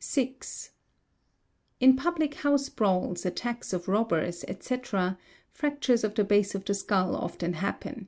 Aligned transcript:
6. 0.00 0.72
In 1.80 1.96
public 1.96 2.34
house 2.34 2.68
brawls, 2.68 3.24
attacks 3.24 3.72
of 3.72 3.88
robbers, 3.88 4.44
etc., 4.46 5.18
fractures 5.50 6.04
of 6.04 6.14
fl 6.14 6.24
base 6.24 6.54
of 6.54 6.62
the 6.66 6.74
skull 6.74 7.16
often 7.16 7.54
happen®™®. 7.54 8.06